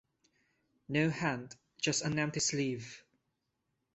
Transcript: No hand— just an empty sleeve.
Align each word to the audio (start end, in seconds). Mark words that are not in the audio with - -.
No 0.89 1.11
hand— 1.11 1.55
just 1.85 2.01
an 2.03 2.17
empty 2.17 2.39
sleeve. 2.39 3.03